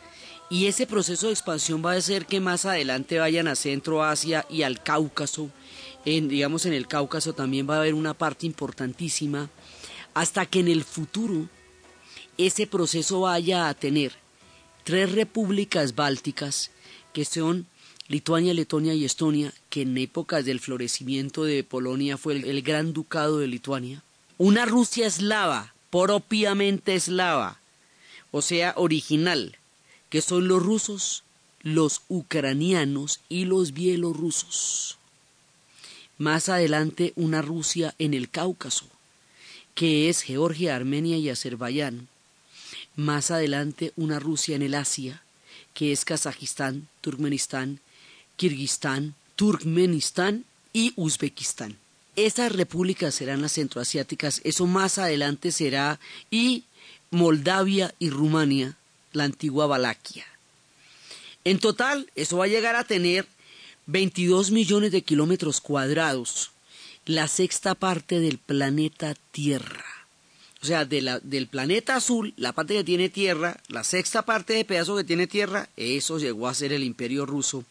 [0.50, 4.44] Y ese proceso de expansión va a hacer que más adelante vayan a Centro Asia
[4.50, 5.48] y al Cáucaso.
[6.06, 9.50] En, digamos, en el Cáucaso también va a haber una parte importantísima,
[10.14, 11.48] hasta que en el futuro
[12.38, 14.12] ese proceso vaya a tener
[14.84, 16.70] tres repúblicas bálticas,
[17.12, 17.66] que son
[18.08, 22.92] Lituania, Letonia y Estonia, que en épocas del florecimiento de Polonia fue el, el gran
[22.92, 24.04] ducado de Lituania,
[24.38, 27.58] una Rusia eslava, propiamente eslava,
[28.30, 29.56] o sea, original,
[30.08, 31.24] que son los rusos,
[31.62, 34.98] los ucranianos y los bielorrusos.
[36.18, 38.86] Más adelante una Rusia en el Cáucaso,
[39.74, 42.08] que es Georgia, Armenia y Azerbaiyán.
[42.96, 45.22] Más adelante una Rusia en el Asia,
[45.74, 47.80] que es Kazajistán, Turkmenistán,
[48.36, 51.76] Kirguistán, Turkmenistán y Uzbekistán.
[52.16, 56.00] Esas repúblicas serán las centroasiáticas, eso más adelante será,
[56.30, 56.64] y
[57.10, 58.76] Moldavia y Rumania,
[59.12, 60.24] la antigua Valaquia.
[61.44, 63.26] En total, eso va a llegar a tener
[63.88, 66.50] 22 millones de kilómetros cuadrados,
[67.04, 69.84] la sexta parte del planeta Tierra.
[70.60, 74.96] O sea, del planeta azul, la parte que tiene tierra, la sexta parte de pedazo
[74.96, 77.64] que tiene tierra, eso llegó a ser el imperio ruso.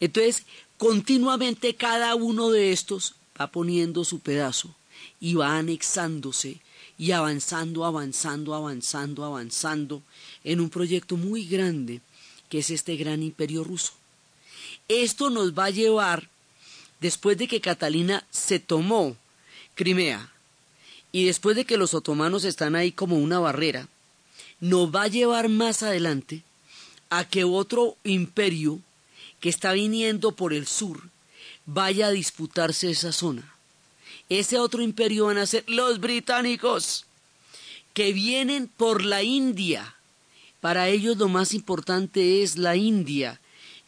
[0.00, 0.44] Entonces,
[0.76, 4.74] continuamente cada uno de estos va poniendo su pedazo
[5.20, 6.60] y va anexándose
[6.98, 10.02] y avanzando, avanzando, avanzando, avanzando
[10.42, 12.00] en un proyecto muy grande
[12.48, 13.92] que es este gran imperio ruso.
[14.88, 16.28] Esto nos va a llevar,
[17.00, 19.16] después de que Catalina se tomó
[19.74, 20.30] Crimea
[21.10, 23.88] y después de que los otomanos están ahí como una barrera,
[24.60, 26.42] nos va a llevar más adelante
[27.08, 28.80] a que otro imperio
[29.40, 31.08] que está viniendo por el sur
[31.64, 33.54] vaya a disputarse esa zona.
[34.28, 37.06] Ese otro imperio van a ser los británicos,
[37.94, 39.94] que vienen por la India.
[40.60, 43.40] Para ellos lo más importante es la India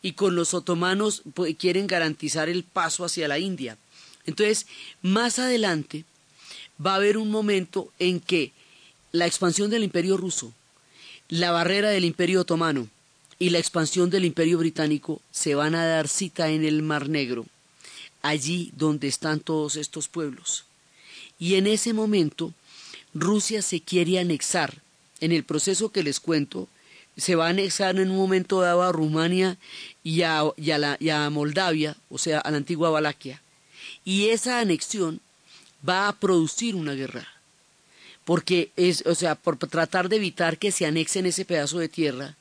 [0.03, 3.77] y con los otomanos pues, quieren garantizar el paso hacia la India.
[4.25, 4.67] Entonces,
[5.03, 6.05] más adelante
[6.85, 8.53] va a haber un momento en que
[9.13, 10.53] la expansión del imperio ruso,
[11.29, 12.89] la barrera del imperio otomano
[13.39, 17.47] y la expansión del imperio británico se van a dar cita en el Mar Negro
[18.27, 20.65] allí donde están todos estos pueblos.
[21.39, 22.53] Y en ese momento
[23.15, 24.83] Rusia se quiere anexar.
[25.21, 26.69] En el proceso que les cuento,
[27.17, 29.57] se va a anexar en un momento dado a Rumania
[30.03, 33.41] y a, a Moldavia, o sea, a la antigua Valaquia.
[34.05, 35.21] Y esa anexión
[35.87, 37.27] va a producir una guerra.
[38.25, 42.37] Porque es, o sea, por tratar de evitar que se anexen ese pedazo de tierra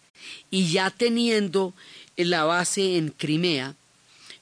[0.49, 1.73] y ya teniendo
[2.17, 3.75] la base en Crimea,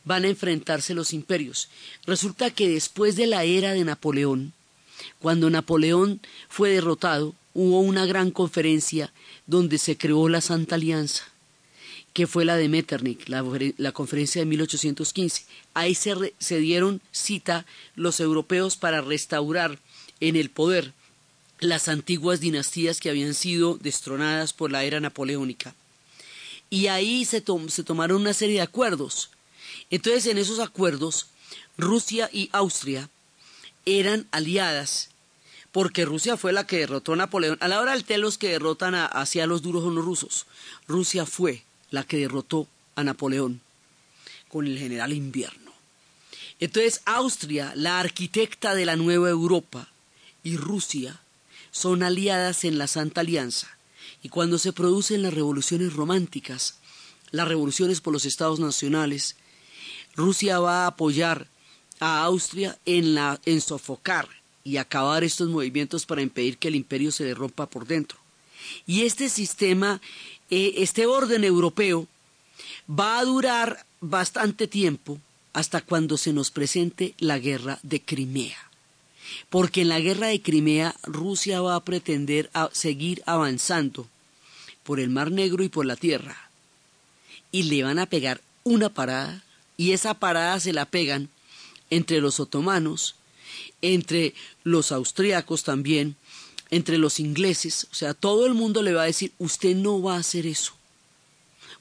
[0.05, 1.69] van a enfrentarse los imperios.
[2.05, 4.53] Resulta que después de la era de Napoleón,
[5.19, 9.11] cuando Napoleón fue derrotado, hubo una gran conferencia
[9.47, 11.25] donde se creó la Santa Alianza,
[12.13, 15.45] que fue la de Metternich, la, conferencia de 1815.
[15.73, 19.79] Ahí se, se dieron cita los europeos para restaurar
[20.19, 20.93] en el poder
[21.59, 25.73] las antiguas dinastías que habían sido destronadas por la era napoleónica.
[26.69, 29.29] Y ahí se, se tomaron una serie de acuerdos
[29.89, 31.27] entonces, en esos acuerdos,
[31.77, 33.09] Rusia y Austria
[33.85, 35.09] eran aliadas
[35.73, 37.57] porque Rusia fue la que derrotó a Napoleón.
[37.59, 40.45] A la hora del té los que derrotan hacia los duros son los rusos.
[40.87, 43.59] Rusia fue la que derrotó a Napoleón
[44.49, 45.73] con el general invierno.
[46.59, 49.89] Entonces Austria, la arquitecta de la nueva Europa,
[50.43, 51.19] y Rusia
[51.71, 53.75] son aliadas en la Santa Alianza.
[54.21, 56.75] Y cuando se producen las revoluciones románticas,
[57.31, 59.37] las revoluciones por los estados nacionales,
[60.15, 61.47] Rusia va a apoyar
[61.99, 67.11] a Austria en, la, en sofocar y acabar estos movimientos para impedir que el imperio
[67.11, 68.17] se le rompa por dentro.
[68.85, 70.01] Y este sistema,
[70.49, 72.07] eh, este orden europeo,
[72.89, 75.19] va a durar bastante tiempo
[75.53, 78.57] hasta cuando se nos presente la guerra de Crimea.
[79.49, 84.07] Porque en la guerra de Crimea Rusia va a pretender seguir avanzando
[84.83, 86.49] por el Mar Negro y por la tierra.
[87.51, 89.43] Y le van a pegar una parada
[89.77, 91.29] y esa parada se la pegan
[91.89, 93.15] entre los otomanos,
[93.83, 96.15] entre los austríacos también,
[96.71, 100.15] entre los ingleses, o sea, todo el mundo le va a decir, usted no va
[100.15, 100.73] a hacer eso.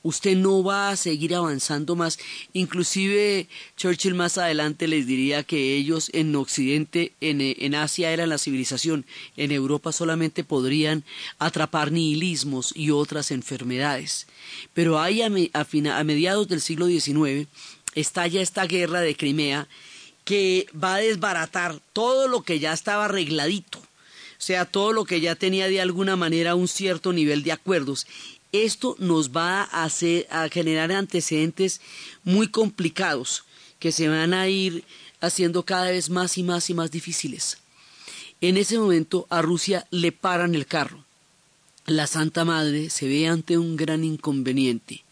[0.04, 2.18] Usted no va a seguir avanzando más.
[2.52, 3.46] Inclusive
[3.76, 9.06] Churchill más adelante les diría que ellos en Occidente, en, en Asia eran la civilización,
[9.36, 11.04] en Europa solamente podrían
[11.38, 14.26] atrapar nihilismos y otras enfermedades.
[14.74, 17.46] Pero ahí a, a mediados del siglo XIX
[17.94, 19.68] estalla esta guerra de Crimea
[20.24, 25.20] que va a desbaratar todo lo que ya estaba arregladito, o sea, todo lo que
[25.20, 28.06] ya tenía de alguna manera un cierto nivel de acuerdos.
[28.50, 31.80] Esto nos va a, hacer, a generar antecedentes
[32.24, 33.44] muy complicados
[33.78, 34.84] que se van a ir
[35.20, 37.58] haciendo cada vez más y más y más difíciles.
[38.40, 41.04] En ese momento a Rusia le paran el carro.
[41.86, 45.04] La Santa Madre se ve ante un gran inconveniente.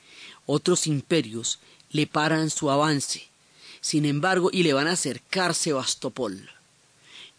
[0.47, 3.30] Otros imperios le paran su avance.
[3.81, 6.51] Sin embargo, y le van a acercar Sebastopol.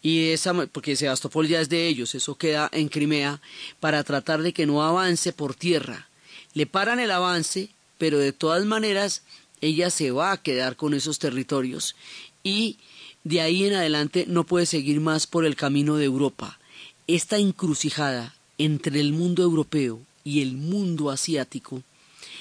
[0.02, 3.40] Y esa, porque Sebastopol ya es de ellos, eso queda en Crimea,
[3.78, 6.08] para tratar de que no avance por tierra.
[6.54, 7.68] Le paran el avance,
[7.98, 9.22] pero de todas maneras
[9.60, 11.94] ella se va a quedar con esos territorios
[12.42, 12.78] y
[13.24, 16.58] de ahí en adelante no puede seguir más por el camino de Europa.
[17.06, 21.82] Esta encrucijada entre el mundo europeo y el mundo asiático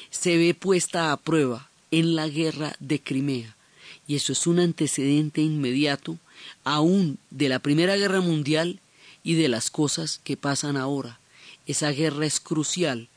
[0.10, 3.56] se ve puesta a prueba en la guerra de Crimea.
[4.12, 6.18] Y eso es un antecedente inmediato
[6.66, 8.82] aún de la Primera Guerra Mundial
[9.24, 11.22] y de las cosas que pasan ahora.
[11.66, 13.08] Esa guerra es crucial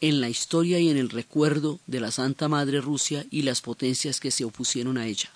[0.00, 4.18] en la historia y en el recuerdo de la Santa Madre Rusia y las potencias
[4.18, 5.30] que se opusieron a ella.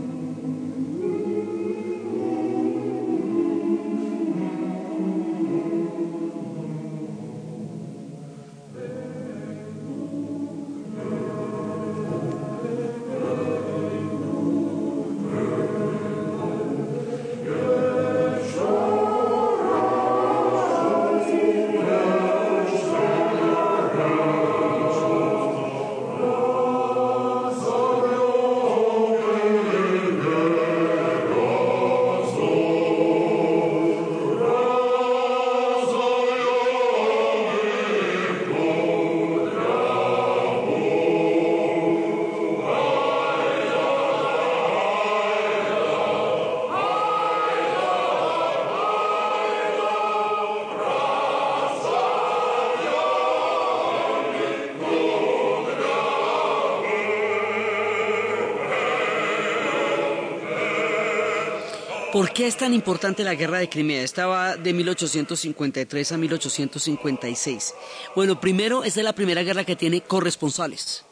[62.25, 64.03] ¿Por qué es tan importante la guerra de Crimea?
[64.03, 67.75] Estaba de 1853 a 1856.
[68.17, 71.05] Bueno, primero, esta es la primera guerra que tiene corresponsales.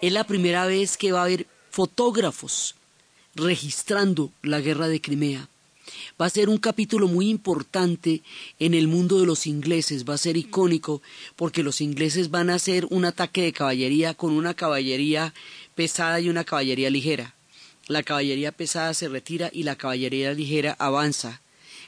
[0.00, 2.76] Es la primera vez que va a haber fotógrafos
[3.34, 5.50] registrando la guerra de Crimea.
[6.18, 8.22] Va a ser un capítulo muy importante
[8.58, 11.02] en el mundo de los ingleses, va a ser icónico
[11.36, 15.34] porque los ingleses van a hacer un ataque de caballería con una caballería
[15.74, 17.34] pesada y una caballería ligera
[17.86, 21.40] la caballería pesada se retira y la caballería ligera avanza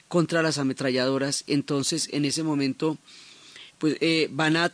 [0.08, 1.44] contra las ametralladoras.
[1.46, 2.98] Entonces, en ese momento,
[3.78, 4.72] pues eh, van, a,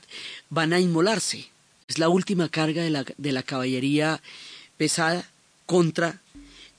[0.50, 1.48] van a inmolarse.
[1.88, 4.20] Es la última carga de la, de la caballería
[4.76, 5.28] pesada
[5.66, 6.20] contra,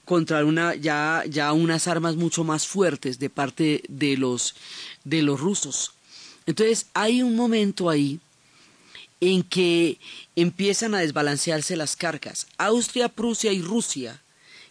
[0.06, 4.56] contra una, ya, ya unas armas mucho más fuertes de parte de los,
[5.04, 5.94] de los rusos.
[6.46, 8.20] Entonces, hay un momento ahí
[9.22, 10.00] en que
[10.36, 12.48] empiezan a desbalancearse las cargas.
[12.58, 14.23] Austria, Prusia y Rusia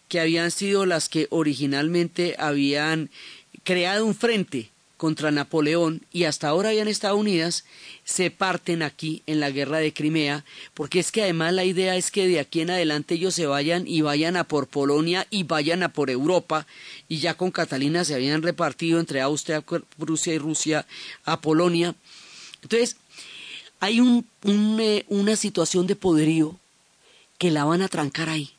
[0.07, 3.09] que habían sido las que originalmente habían
[3.63, 4.69] creado un frente
[5.03, 7.65] contra Napoleón y hasta ahora habían estado unidas,
[8.05, 12.09] se parten aquí en la guerra de Crimea, porque es que además la idea es
[12.09, 15.83] que de aquí en adelante ellos se vayan y vayan a por Polonia y vayan
[15.83, 16.67] a por Europa,
[17.09, 20.85] y ya con Catalina se habían repartido entre Austria, Prusia y Rusia
[21.25, 21.95] a Polonia.
[22.61, 22.95] Entonces,
[23.81, 24.25] hay un,
[24.79, 26.57] eh, una situación de poderío
[27.37, 28.51] que la van a trancar ahí.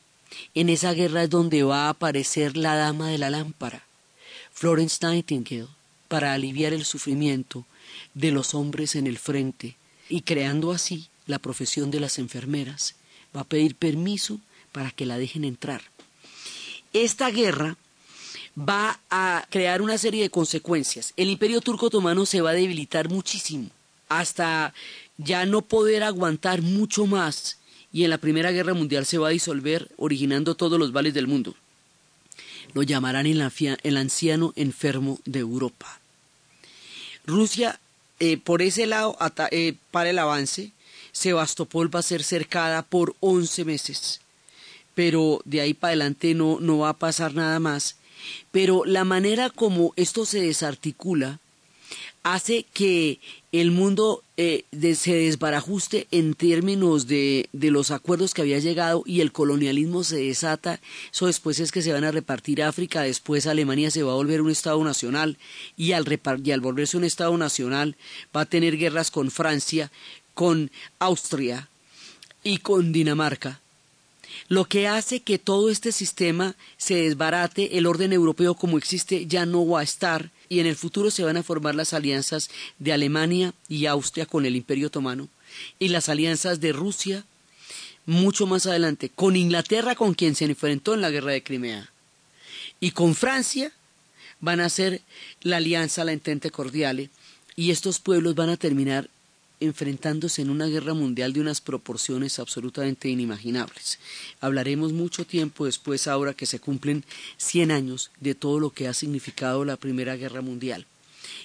[0.53, 3.83] En esa guerra es donde va a aparecer la dama de la lámpara,
[4.53, 5.67] Florence Nightingale,
[6.07, 7.65] para aliviar el sufrimiento
[8.13, 9.75] de los hombres en el frente
[10.09, 12.95] y creando así la profesión de las enfermeras.
[13.35, 14.39] Va a pedir permiso
[14.71, 15.81] para que la dejen entrar.
[16.93, 17.77] Esta guerra
[18.57, 21.13] va a crear una serie de consecuencias.
[21.17, 23.69] El imperio turco otomano se va a debilitar muchísimo,
[24.07, 24.73] hasta
[25.17, 27.57] ya no poder aguantar mucho más
[27.95, 31.27] y en la Primera Guerra Mundial se va a disolver, originando todos los vales del
[31.27, 31.55] mundo.
[32.73, 36.01] Lo llamarán el, anciano enfermo de Europa.
[37.25, 37.79] Rusia,
[38.19, 39.17] eh, por ese lado,
[39.49, 40.73] eh, para el avance,
[41.13, 44.19] Sebastopol va a ser cercada por 11 meses,
[44.93, 47.95] pero de ahí para adelante no, no va a pasar nada más.
[48.51, 51.39] Pero la manera como esto se desarticula
[52.25, 53.19] hace que
[53.51, 54.65] el mundo eh,
[54.95, 60.17] se desbarajuste en términos de, de, los acuerdos que había llegado y el colonialismo se
[60.17, 60.79] desata.
[61.13, 64.41] Eso después es que se van a repartir África, después Alemania se va a volver
[64.41, 65.37] un Estado nacional
[65.77, 67.95] y al, y al volverse un Estado nacional
[68.35, 69.91] va a tener guerras con Francia,
[70.33, 71.69] con Austria
[72.43, 73.61] y con Dinamarca.
[74.47, 79.45] lo que hace que todo este sistema se desbarate, el orden europeo como existe ya
[79.45, 82.93] no va a estar y en el futuro se van a formar las alianzas de
[82.93, 85.27] Alemania y Austria con el Imperio Otomano
[85.79, 87.25] y las alianzas de Rusia
[88.05, 91.89] mucho más adelante, con Inglaterra con quien se enfrentó en la guerra de Crimea.
[92.79, 93.71] Y con Francia
[94.39, 95.01] van a ser
[95.41, 97.09] la alianza, la entente cordiale
[97.55, 99.09] y estos pueblos van a terminar
[99.59, 103.99] enfrentándose en una guerra mundial de unas proporciones absolutamente inimaginables.
[104.39, 107.03] Hablaremos mucho tiempo después, ahora que se cumplen
[107.37, 110.85] 100 años de todo lo que ha significado la Primera Guerra Mundial.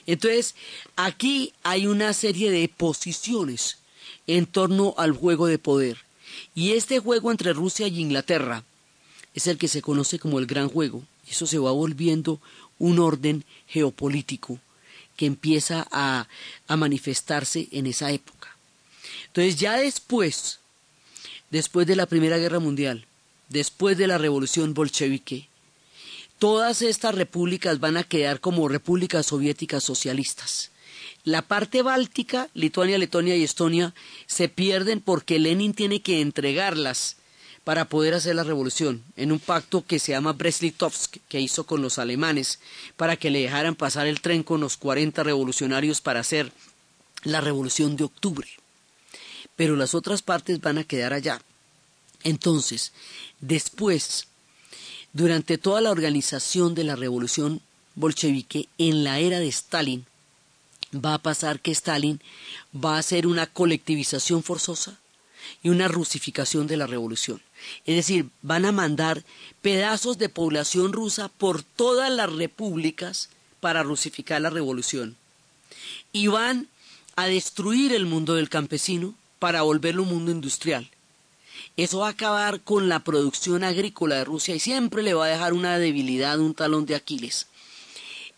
[0.07, 0.55] Entonces,
[0.97, 3.79] aquí hay una serie de posiciones
[4.27, 5.99] en torno al juego de poder.
[6.55, 8.65] Y este juego entre Rusia y Inglaterra
[9.35, 11.03] es el que se conoce como el gran juego.
[11.29, 12.41] Eso se va volviendo
[12.79, 14.59] un orden geopolítico
[15.21, 16.29] que empieza a,
[16.67, 18.57] manifestarse en esa época.
[19.27, 20.61] Entonces ya después,
[21.51, 23.05] después de la Primera Guerra Mundial,
[23.51, 25.47] después de la Revolución Bolchevique,
[26.39, 30.71] todas estas repúblicas van a quedar como repúblicas soviéticas socialistas.
[31.25, 33.93] La parte báltica, Lituania, Letonia y Estonia,
[34.27, 37.17] se pierden porque Lenin tiene que entregarlas
[37.65, 41.83] para poder hacer la revolución, en un pacto que se llama Brest-Litovsk, que hizo con
[41.83, 42.59] los alemanes,
[42.97, 46.53] para que le dejaran pasar el tren con los 40 revolucionarios para hacer
[47.23, 48.49] la revolución de octubre.
[49.57, 51.43] Pero las otras partes van a quedar allá.
[52.23, 52.93] Entonces,
[53.41, 54.27] después,
[55.13, 57.61] durante toda la organización de la revolución
[57.95, 60.07] bolchevique, en la era de Stalin,
[60.95, 62.21] va a pasar que Stalin
[62.75, 64.99] va a hacer una colectivización forzosa
[65.63, 67.41] y una rusificación de la revolución.
[67.87, 69.25] Es decir, van a mandar
[69.63, 73.31] pedazos de población rusa por todas las repúblicas
[73.61, 75.17] para rusificar la revolución.
[76.13, 76.69] Y van
[77.17, 80.91] a destruir el mundo del campesino para volverlo un mundo industrial.
[81.77, 85.29] Eso va a acabar con la producción agrícola de Rusia y siempre le va a
[85.29, 87.47] dejar una debilidad, un talón de Aquiles.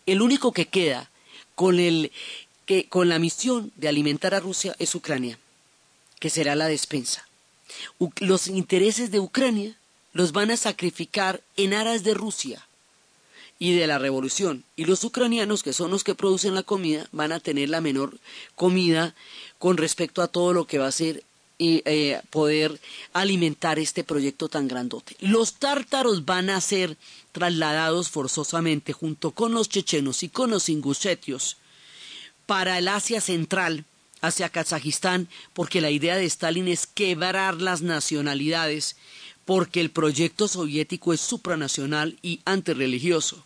[0.05, 1.09] El único que queda
[1.55, 2.11] con, el,
[2.65, 5.37] que, con la misión de alimentar a Rusia es Ucrania,
[6.19, 7.27] que será la despensa
[8.19, 9.75] los intereses de Ucrania
[10.13, 12.65] los van a sacrificar en aras de Rusia
[13.59, 14.63] y de la revolución.
[14.75, 18.17] Y los ucranianos, que son los que producen la comida, van a tener la menor
[18.55, 19.15] comida
[19.57, 21.23] con respecto a todo lo que va a ser
[21.57, 22.79] y eh, poder
[23.13, 25.15] alimentar este proyecto tan grandote.
[25.19, 26.97] Los tártaros van a ser
[27.31, 31.57] trasladados forzosamente junto con los chechenos y con los ingushetios
[32.45, 33.85] para el Asia Central
[34.23, 38.95] hacia Kazajistán porque la idea de Stalin es quebrar las nacionalidades
[39.45, 43.43] porque el proyecto soviético es supranacional y antirreligioso.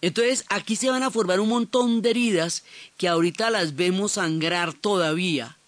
[0.00, 2.64] Entonces aquí se van a formar un montón de heridas
[2.96, 5.58] que ahorita las vemos sangrar todavía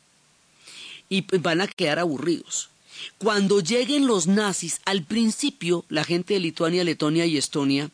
[1.10, 2.70] y van a quedar aburridos.
[3.18, 7.90] Cuando lleguen los nazis, al principio la gente de Lituania, Letonia y Estonia,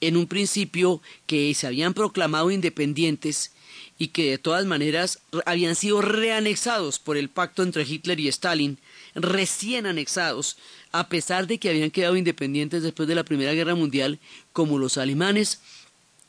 [0.00, 3.50] en un principio que se habían proclamado independientes,
[3.98, 8.78] y que de todas maneras habían sido reanexados por el pacto entre Hitler y Stalin,
[9.14, 10.56] recién anexados,
[10.92, 14.18] a pesar de que habían quedado independientes después de la Primera Guerra Mundial,
[14.52, 15.60] como los alemanes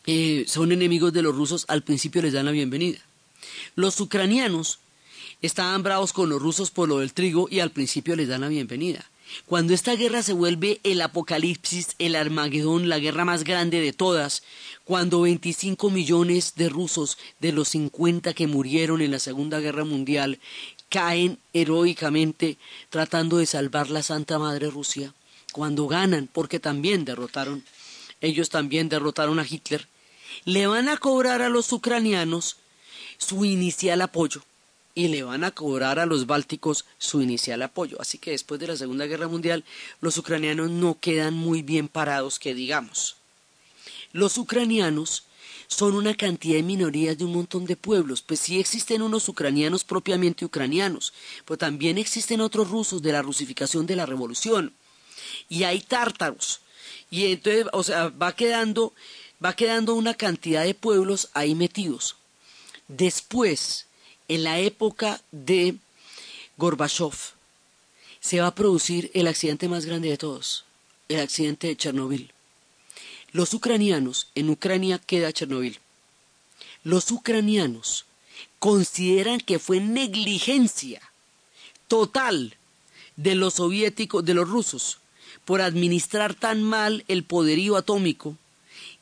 [0.05, 2.99] eh, son enemigos de los rusos, al principio les dan la bienvenida.
[3.76, 4.80] Los ucranianos
[5.41, 8.47] estaban bravos con los rusos por lo del trigo y al principio les dan la
[8.47, 9.05] bienvenida.
[9.45, 14.43] Cuando esta guerra se vuelve el apocalipsis, el Armagedón, la guerra más grande de todas,
[14.84, 20.39] cuando 25 millones de rusos de los 50 que murieron en la Segunda Guerra Mundial
[20.89, 22.57] caen heroicamente
[22.89, 25.13] tratando de salvar la Santa Madre Rusia,
[25.51, 27.63] cuando ganan, porque también derrotaron,
[28.21, 29.88] ellos también derrotaron a Hitler,
[30.45, 32.57] le van a cobrar a los ucranianos
[33.17, 34.43] su inicial apoyo
[34.97, 38.01] y le van a cobrar a los bálticos su inicial apoyo.
[38.01, 39.63] Así que después de la Segunda Guerra Mundial
[40.01, 43.15] los ucranianos no quedan muy bien parados, que digamos.
[44.11, 45.25] Los ucranianos
[45.67, 49.83] son una cantidad de minorías de un montón de pueblos, pues sí existen unos ucranianos
[49.83, 51.13] propiamente ucranianos,
[51.45, 54.73] pero también existen otros rusos de la rusificación de la revolución.
[55.47, 56.61] Y hay tártaros.
[57.11, 58.93] Y entonces, o sea, va quedando,
[59.45, 62.15] va quedando una cantidad de pueblos ahí metidos.
[62.87, 63.86] Después,
[64.28, 65.75] en la época de
[66.57, 67.13] Gorbachev,
[68.19, 70.65] se va a producir el accidente más grande de todos,
[71.07, 72.32] el accidente de Chernobyl.
[73.32, 75.80] Los ucranianos, en Ucrania queda Chernobyl,
[76.84, 78.05] los ucranianos
[78.59, 81.01] consideran que fue negligencia
[81.88, 82.55] total
[83.15, 84.99] de los soviéticos, de los rusos,
[85.45, 88.36] por administrar tan mal el poderío atómico,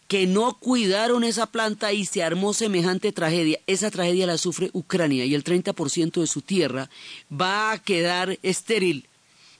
[0.08, 3.60] que no cuidaron esa planta y se armó semejante tragedia.
[3.66, 6.90] Esa tragedia la sufre Ucrania y el 30% de su tierra
[7.32, 9.08] va a quedar estéril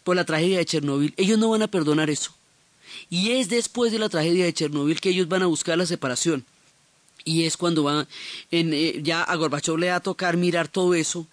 [0.06, 2.32] por la tragedia de Chernobyl, ellos no van a perdonar eso.
[3.10, 6.46] Y es después de la tragedia de Chernobyl que ellos van a buscar la separación.
[7.24, 8.08] Y es cuando va
[8.52, 11.26] en, eh, ya a Gorbachev le va a tocar mirar todo eso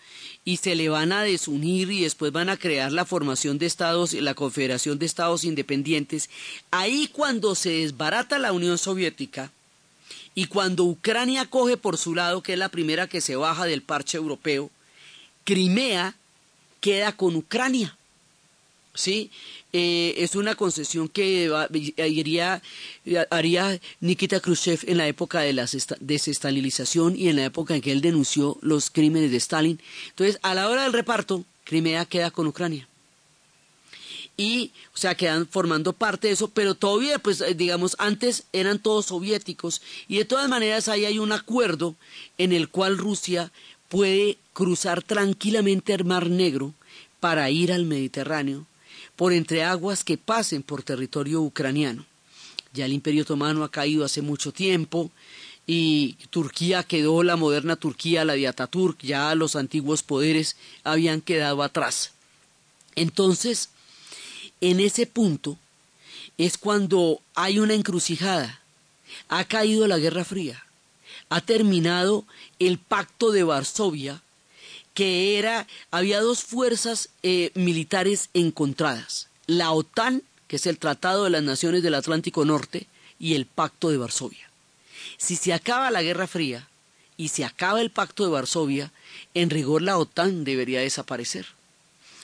[0.44, 4.12] y se le van a desunir y después van a crear la formación de estados,
[4.12, 6.30] la Confederación de Estados Independientes.
[6.70, 9.52] Ahí cuando se desbarata la Unión Soviética
[10.34, 13.82] y cuando Ucrania coge por su lado, que es la primera que se baja del
[13.82, 14.70] parche europeo,
[15.44, 16.14] Crimea
[16.80, 17.96] queda con Ucrania.
[18.94, 19.30] ¿Sí?
[19.72, 21.50] Eh, es una concesión que
[21.98, 22.62] haría,
[23.30, 25.66] haría Nikita Khrushchev en la época de la
[26.00, 29.80] desestalinización y en la época en que él denunció los crímenes de Stalin.
[30.10, 32.86] Entonces, a la hora del reparto, Crimea queda con Ucrania.
[34.36, 38.78] Y, o sea, quedan formando parte de eso, pero todavía, pues, eh, digamos, antes eran
[38.78, 41.94] todos soviéticos y de todas maneras ahí hay un acuerdo
[42.38, 43.52] en el cual Rusia
[43.88, 46.74] puede cruzar tranquilamente el Mar Negro
[47.20, 48.66] para ir al Mediterráneo
[49.16, 52.04] por entre aguas que pasen por territorio ucraniano.
[52.72, 55.10] Ya el Imperio Otomano ha caído hace mucho tiempo
[55.66, 61.62] y Turquía quedó la moderna Turquía, la de Ataturk, ya los antiguos poderes habían quedado
[61.62, 62.12] atrás.
[62.94, 63.68] Entonces,
[64.60, 65.58] en ese punto
[66.38, 68.60] es cuando hay una encrucijada.
[69.28, 70.64] Ha caído la Guerra Fría,
[71.28, 72.24] ha terminado
[72.58, 74.22] el Pacto de Varsovia,
[74.94, 81.30] que era, había dos fuerzas eh, militares encontradas, la OTAN, que es el Tratado de
[81.30, 82.86] las Naciones del Atlántico Norte,
[83.18, 84.50] y el Pacto de Varsovia.
[85.16, 86.68] Si se acaba la Guerra Fría
[87.16, 88.90] y se acaba el Pacto de Varsovia,
[89.34, 91.46] en rigor la OTAN debería desaparecer.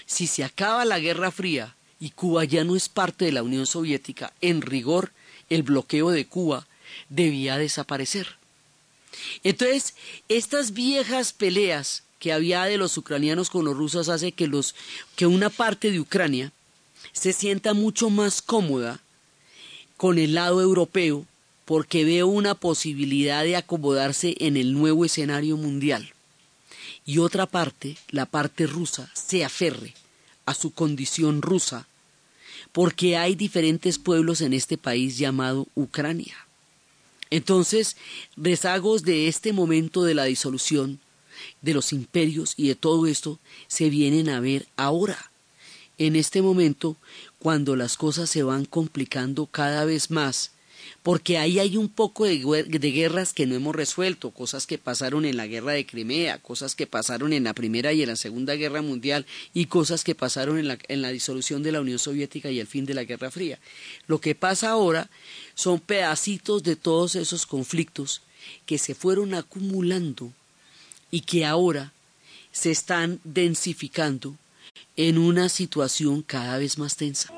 [0.06, 3.66] Si se acaba la Guerra Fría y Cuba ya no es parte de la Unión
[3.66, 5.12] Soviética, en rigor
[5.48, 6.66] el bloqueo de Cuba
[7.08, 8.36] debía desaparecer.
[9.42, 9.94] Entonces,
[10.28, 14.74] estas viejas peleas que había de los ucranianos con los rusos hace que, los,
[15.16, 16.52] que una parte de Ucrania
[17.12, 19.00] se sienta mucho más cómoda
[19.96, 21.26] con el lado europeo
[21.64, 26.12] porque veo una posibilidad de acomodarse en el nuevo escenario mundial.
[27.04, 29.94] Y otra parte, la parte rusa, se aferre
[30.46, 31.86] a su condición rusa
[32.72, 36.36] porque hay diferentes pueblos en este país llamado Ucrania.
[37.30, 37.96] Entonces,
[38.36, 41.00] rezagos de este momento de la disolución
[41.62, 45.30] de los imperios y de todo esto se vienen a ver ahora,
[45.99, 46.97] en este momento,
[47.39, 50.53] cuando las cosas se van complicando cada vez más,
[51.03, 52.36] porque ahí hay un poco de,
[52.91, 56.86] guerras que no hemos resuelto, cosas que pasaron en la guerra de Crimea, cosas que
[56.86, 60.68] pasaron en la Primera y en la Segunda Guerra Mundial y cosas que pasaron en
[60.68, 63.59] la, en la disolución de la Unión Soviética y el fin de la Guerra Fría.
[64.07, 65.09] Lo que pasa ahora
[65.55, 68.22] son pedacitos de todos esos conflictos
[68.66, 70.32] que se fueron acumulando
[71.11, 71.92] y que ahora
[72.52, 74.36] se están densificando
[74.96, 77.32] en una situación cada vez más tensa.